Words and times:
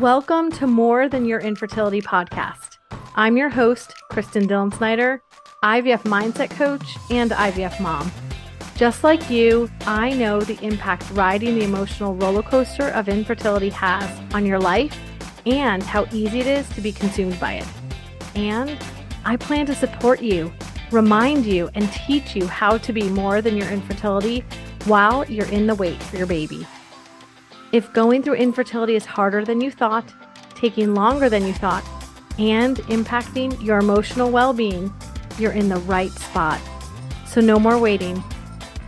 Welcome 0.00 0.50
to 0.52 0.66
More 0.66 1.06
Than 1.06 1.26
Your 1.26 1.38
Infertility 1.38 2.00
podcast. 2.00 2.78
I'm 3.14 3.36
your 3.36 3.50
host, 3.50 3.92
Kristin 4.10 4.48
Dillon 4.48 4.72
Snyder, 4.72 5.22
IVF 5.62 6.04
mindset 6.04 6.50
coach 6.50 6.96
and 7.10 7.30
IVF 7.30 7.78
mom. 7.78 8.10
Just 8.74 9.04
like 9.04 9.28
you, 9.28 9.70
I 9.82 10.14
know 10.14 10.40
the 10.40 10.58
impact 10.64 11.10
riding 11.10 11.56
the 11.56 11.64
emotional 11.64 12.14
roller 12.14 12.42
coaster 12.42 12.88
of 12.88 13.06
infertility 13.06 13.68
has 13.68 14.34
on 14.34 14.46
your 14.46 14.58
life 14.58 14.98
and 15.44 15.82
how 15.82 16.06
easy 16.10 16.40
it 16.40 16.46
is 16.46 16.66
to 16.70 16.80
be 16.80 16.90
consumed 16.90 17.38
by 17.38 17.56
it. 17.56 17.68
And 18.34 18.78
I 19.26 19.36
plan 19.36 19.66
to 19.66 19.74
support 19.74 20.22
you, 20.22 20.50
remind 20.90 21.44
you, 21.44 21.68
and 21.74 21.92
teach 21.92 22.34
you 22.34 22.46
how 22.46 22.78
to 22.78 22.92
be 22.94 23.10
more 23.10 23.42
than 23.42 23.58
your 23.58 23.68
infertility 23.68 24.42
while 24.86 25.30
you're 25.30 25.46
in 25.50 25.66
the 25.66 25.74
wait 25.74 26.02
for 26.02 26.16
your 26.16 26.26
baby. 26.26 26.66
If 27.72 27.90
going 27.94 28.22
through 28.22 28.34
infertility 28.34 28.96
is 28.96 29.06
harder 29.06 29.46
than 29.46 29.62
you 29.62 29.70
thought, 29.70 30.12
taking 30.54 30.94
longer 30.94 31.30
than 31.30 31.46
you 31.46 31.54
thought, 31.54 31.82
and 32.38 32.76
impacting 32.88 33.62
your 33.64 33.78
emotional 33.78 34.30
well 34.30 34.52
being, 34.52 34.92
you're 35.38 35.52
in 35.52 35.70
the 35.70 35.78
right 35.78 36.10
spot. 36.10 36.60
So, 37.26 37.40
no 37.40 37.58
more 37.58 37.78
waiting. 37.78 38.22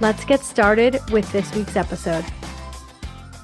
Let's 0.00 0.26
get 0.26 0.40
started 0.40 1.00
with 1.10 1.30
this 1.32 1.54
week's 1.54 1.76
episode. 1.76 2.26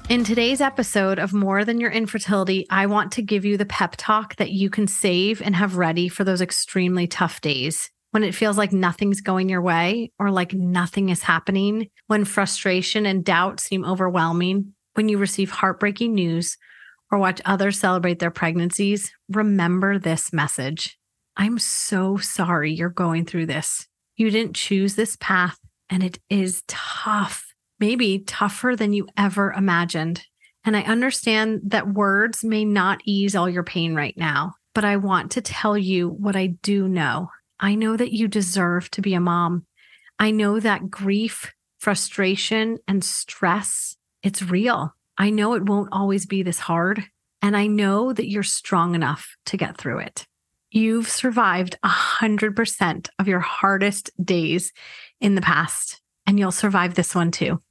In 0.09 0.23
today's 0.23 0.61
episode 0.61 1.17
of 1.17 1.33
More 1.33 1.65
Than 1.65 1.79
Your 1.79 1.89
Infertility, 1.89 2.67
I 2.69 2.85
want 2.85 3.13
to 3.13 3.23
give 3.23 3.43
you 3.43 3.57
the 3.57 3.65
pep 3.65 3.95
talk 3.97 4.35
that 4.35 4.51
you 4.51 4.69
can 4.69 4.85
save 4.85 5.41
and 5.41 5.55
have 5.55 5.75
ready 5.75 6.07
for 6.07 6.23
those 6.23 6.41
extremely 6.41 7.07
tough 7.07 7.41
days 7.41 7.89
when 8.11 8.23
it 8.23 8.35
feels 8.35 8.57
like 8.57 8.73
nothing's 8.73 9.21
going 9.21 9.49
your 9.49 9.61
way 9.61 10.11
or 10.19 10.29
like 10.29 10.53
nothing 10.53 11.09
is 11.09 11.23
happening, 11.23 11.89
when 12.07 12.25
frustration 12.25 13.07
and 13.07 13.25
doubt 13.25 13.59
seem 13.59 13.85
overwhelming, 13.85 14.73
when 14.93 15.09
you 15.09 15.17
receive 15.17 15.51
heartbreaking 15.51 16.13
news 16.13 16.57
or 17.11 17.17
watch 17.17 17.41
others 17.45 17.79
celebrate 17.79 18.19
their 18.19 18.31
pregnancies, 18.31 19.11
remember 19.29 19.99
this 19.99 20.31
message. 20.31 20.97
I'm 21.35 21.59
so 21.59 22.17
sorry 22.17 22.73
you're 22.73 22.89
going 22.89 23.25
through 23.25 23.47
this. 23.47 23.87
You 24.15 24.29
didn't 24.29 24.55
choose 24.55 24.95
this 24.95 25.17
path, 25.19 25.57
and 25.89 26.03
it 26.03 26.19
is 26.29 26.63
tough, 26.67 27.53
maybe 27.79 28.19
tougher 28.19 28.75
than 28.75 28.93
you 28.93 29.07
ever 29.17 29.51
imagined. 29.51 30.25
And 30.63 30.77
I 30.77 30.81
understand 30.81 31.61
that 31.65 31.93
words 31.93 32.43
may 32.43 32.65
not 32.65 33.01
ease 33.05 33.35
all 33.35 33.49
your 33.49 33.63
pain 33.63 33.95
right 33.95 34.15
now, 34.17 34.53
but 34.75 34.85
I 34.85 34.97
want 34.97 35.31
to 35.31 35.41
tell 35.41 35.77
you 35.77 36.09
what 36.09 36.35
I 36.35 36.47
do 36.61 36.87
know. 36.87 37.29
I 37.59 37.75
know 37.75 37.97
that 37.97 38.13
you 38.13 38.27
deserve 38.27 38.89
to 38.91 39.01
be 39.01 39.13
a 39.13 39.19
mom. 39.19 39.65
I 40.19 40.31
know 40.31 40.59
that 40.59 40.89
grief, 40.91 41.53
frustration, 41.79 42.77
and 42.87 43.03
stress 43.03 43.97
it's 44.23 44.41
real. 44.41 44.95
I 45.17 45.29
know 45.29 45.53
it 45.53 45.65
won't 45.65 45.89
always 45.91 46.25
be 46.25 46.43
this 46.43 46.59
hard. 46.59 47.03
And 47.41 47.57
I 47.57 47.67
know 47.67 48.13
that 48.13 48.29
you're 48.29 48.43
strong 48.43 48.93
enough 48.95 49.35
to 49.47 49.57
get 49.57 49.77
through 49.77 49.99
it. 49.99 50.27
You've 50.69 51.09
survived 51.09 51.75
100% 51.83 53.09
of 53.19 53.27
your 53.27 53.39
hardest 53.39 54.11
days 54.23 54.71
in 55.19 55.35
the 55.35 55.41
past, 55.41 56.01
and 56.25 56.39
you'll 56.39 56.51
survive 56.51 56.93
this 56.93 57.13
one 57.13 57.31
too. 57.31 57.61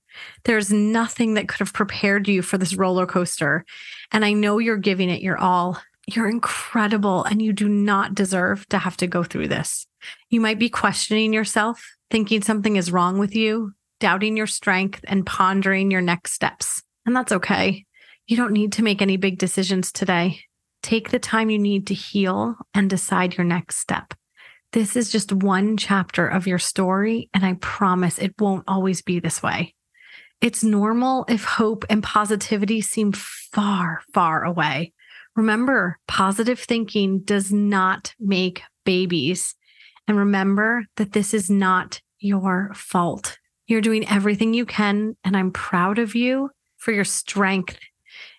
There's 0.45 0.73
nothing 0.73 1.35
that 1.35 1.49
could 1.49 1.61
have 1.61 1.73
prepared 1.73 2.29
you 2.29 2.43
for 2.43 2.59
this 2.59 2.75
roller 2.75 3.07
coaster. 3.07 3.65
And 4.13 4.25
I 4.25 4.33
know 4.33 4.59
you're 4.59 4.77
giving 4.77 5.09
it 5.09 5.23
your 5.23 5.39
all. 5.39 5.81
You're 6.07 6.29
incredible, 6.29 7.25
and 7.25 7.41
you 7.41 7.53
do 7.53 7.69
not 7.69 8.15
deserve 8.15 8.69
to 8.71 8.79
have 8.79 8.97
to 8.99 9.07
go 9.07 9.23
through 9.23 9.49
this. 9.49 9.87
You 10.29 10.41
might 10.41 10.59
be 10.59 10.69
questioning 10.69 11.33
yourself, 11.33 11.83
thinking 12.11 12.43
something 12.43 12.77
is 12.77 12.91
wrong 12.91 13.19
with 13.19 13.37
you, 13.37 13.73
doubting 14.01 14.37
your 14.37 14.49
strength, 14.49 15.05
and 15.07 15.25
pondering 15.25 15.91
your 15.91 16.01
next 16.01 16.33
steps. 16.33 16.83
And 17.07 17.15
that's 17.15 17.33
okay. 17.33 17.85
You 18.27 18.37
don't 18.37 18.53
need 18.53 18.73
to 18.73 18.83
make 18.83 19.01
any 19.01 19.17
big 19.17 19.39
decisions 19.39 19.93
today. 19.93 20.41
Take 20.83 21.11
the 21.11 21.19
time 21.19 21.51
you 21.51 21.59
need 21.59 21.87
to 21.89 21.95
heal 21.95 22.57
and 22.75 22.91
decide 22.91 23.37
your 23.37 23.45
next 23.45 23.77
step. 23.77 24.15
This 24.73 24.97
is 24.97 25.11
just 25.11 25.33
one 25.33 25.77
chapter 25.77 26.27
of 26.29 26.47
your 26.47 26.59
story, 26.59 27.29
and 27.35 27.45
I 27.45 27.55
promise 27.55 28.19
it 28.19 28.35
won't 28.39 28.65
always 28.69 29.03
be 29.03 29.19
this 29.19 29.43
way. 29.43 29.75
It's 30.41 30.65
normal 30.65 31.25
if 31.29 31.45
hope 31.45 31.85
and 31.91 32.03
positivity 32.03 32.81
seem 32.81 33.13
far, 33.13 34.03
far 34.15 34.45
away. 34.45 34.93
Remember, 35.37 35.99
positive 36.07 36.59
thinking 36.59 37.21
does 37.21 37.53
not 37.53 38.15
make 38.19 38.63
babies. 38.85 39.55
And 40.09 40.17
remember 40.17 40.87
that 40.97 41.13
this 41.13 41.35
is 41.35 41.51
not 41.51 42.01
your 42.19 42.73
fault. 42.75 43.39
You're 43.71 43.81
doing 43.81 44.09
everything 44.09 44.53
you 44.53 44.67
can, 44.67 45.17
and 45.23 45.37
I'm 45.37 45.53
proud 45.53 46.01
of 46.01 46.17
you 46.17 46.51
for 46.77 46.91
your 46.91 47.05
strength 47.05 47.79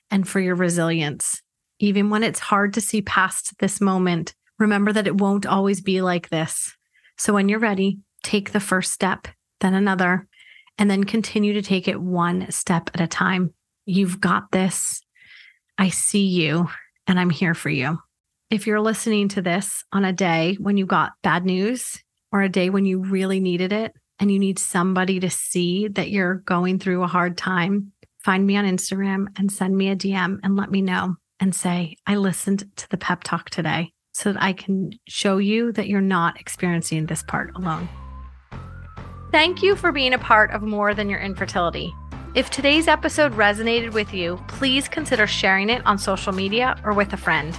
and 0.09 0.27
for 0.27 0.41
your 0.41 0.55
resilience. 0.55 1.41
Even 1.79 2.09
when 2.09 2.21
it's 2.21 2.41
hard 2.41 2.73
to 2.73 2.81
see 2.81 3.01
past 3.01 3.57
this 3.59 3.79
moment, 3.79 4.35
remember 4.59 4.91
that 4.91 5.07
it 5.07 5.21
won't 5.21 5.45
always 5.45 5.79
be 5.79 6.01
like 6.01 6.27
this. 6.27 6.75
So 7.17 7.31
when 7.31 7.47
you're 7.47 7.59
ready, 7.59 7.99
take 8.23 8.51
the 8.51 8.59
first 8.59 8.91
step, 8.91 9.25
then 9.61 9.73
another, 9.73 10.27
and 10.77 10.91
then 10.91 11.05
continue 11.05 11.53
to 11.53 11.61
take 11.61 11.87
it 11.87 12.01
one 12.01 12.51
step 12.51 12.89
at 12.93 12.99
a 12.99 13.07
time. 13.07 13.53
You've 13.85 14.19
got 14.19 14.51
this. 14.51 15.01
I 15.77 15.87
see 15.87 16.25
you, 16.25 16.67
and 17.07 17.17
I'm 17.17 17.29
here 17.29 17.53
for 17.53 17.69
you. 17.69 17.99
If 18.49 18.67
you're 18.67 18.81
listening 18.81 19.29
to 19.29 19.41
this 19.41 19.85
on 19.93 20.03
a 20.03 20.11
day 20.11 20.57
when 20.59 20.75
you 20.75 20.85
got 20.85 21.13
bad 21.23 21.45
news 21.45 22.03
or 22.33 22.41
a 22.41 22.49
day 22.49 22.69
when 22.69 22.83
you 22.83 22.99
really 22.99 23.39
needed 23.39 23.71
it, 23.71 23.93
and 24.21 24.31
you 24.31 24.37
need 24.37 24.59
somebody 24.59 25.19
to 25.19 25.29
see 25.31 25.87
that 25.89 26.11
you're 26.11 26.35
going 26.35 26.77
through 26.77 27.01
a 27.03 27.07
hard 27.07 27.37
time, 27.37 27.91
find 28.23 28.45
me 28.45 28.55
on 28.55 28.65
Instagram 28.65 29.25
and 29.37 29.51
send 29.51 29.75
me 29.75 29.89
a 29.89 29.95
DM 29.95 30.37
and 30.43 30.55
let 30.55 30.69
me 30.69 30.81
know 30.81 31.15
and 31.39 31.55
say, 31.55 31.95
I 32.05 32.15
listened 32.15 32.63
to 32.77 32.89
the 32.89 32.97
pep 32.97 33.23
talk 33.23 33.49
today 33.49 33.91
so 34.13 34.31
that 34.31 34.41
I 34.41 34.53
can 34.53 34.91
show 35.07 35.39
you 35.39 35.71
that 35.71 35.87
you're 35.87 36.01
not 36.01 36.39
experiencing 36.39 37.07
this 37.07 37.23
part 37.23 37.55
alone. 37.55 37.89
Thank 39.31 39.63
you 39.63 39.75
for 39.75 39.91
being 39.91 40.13
a 40.13 40.19
part 40.19 40.51
of 40.51 40.61
More 40.61 40.93
Than 40.93 41.09
Your 41.09 41.19
Infertility. 41.19 41.91
If 42.35 42.51
today's 42.51 42.87
episode 42.87 43.33
resonated 43.33 43.93
with 43.93 44.13
you, 44.13 44.39
please 44.47 44.87
consider 44.87 45.25
sharing 45.25 45.69
it 45.69 45.83
on 45.85 45.97
social 45.97 46.31
media 46.31 46.79
or 46.83 46.93
with 46.93 47.11
a 47.13 47.17
friend. 47.17 47.57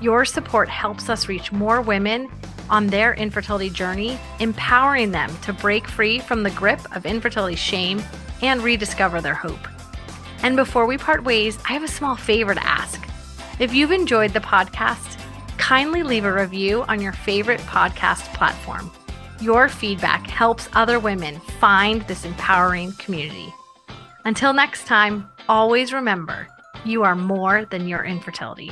Your 0.00 0.24
support 0.24 0.68
helps 0.68 1.08
us 1.08 1.28
reach 1.28 1.50
more 1.52 1.80
women 1.80 2.28
on 2.70 2.86
their 2.86 3.14
infertility 3.14 3.70
journey, 3.70 4.18
empowering 4.38 5.10
them 5.10 5.34
to 5.42 5.52
break 5.52 5.88
free 5.88 6.18
from 6.18 6.42
the 6.42 6.50
grip 6.50 6.80
of 6.94 7.06
infertility 7.06 7.56
shame 7.56 8.02
and 8.42 8.62
rediscover 8.62 9.20
their 9.20 9.34
hope. 9.34 9.66
And 10.42 10.54
before 10.54 10.86
we 10.86 10.98
part 10.98 11.24
ways, 11.24 11.58
I 11.68 11.72
have 11.72 11.82
a 11.82 11.88
small 11.88 12.14
favor 12.14 12.54
to 12.54 12.66
ask. 12.66 13.08
If 13.58 13.74
you've 13.74 13.90
enjoyed 13.90 14.32
the 14.32 14.40
podcast, 14.40 15.20
kindly 15.56 16.04
leave 16.04 16.24
a 16.24 16.32
review 16.32 16.84
on 16.88 17.00
your 17.00 17.12
favorite 17.12 17.60
podcast 17.60 18.32
platform. 18.34 18.90
Your 19.40 19.68
feedback 19.68 20.28
helps 20.28 20.68
other 20.74 20.98
women 21.00 21.40
find 21.58 22.02
this 22.02 22.24
empowering 22.24 22.92
community. 22.92 23.52
Until 24.24 24.52
next 24.52 24.86
time, 24.86 25.28
always 25.48 25.92
remember 25.92 26.46
you 26.84 27.02
are 27.02 27.16
more 27.16 27.64
than 27.64 27.88
your 27.88 28.04
infertility. 28.04 28.70